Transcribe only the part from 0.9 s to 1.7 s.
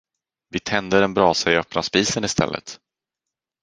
en brasa i